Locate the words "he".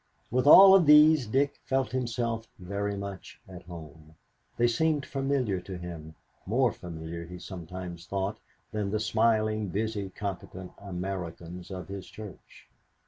7.27-7.37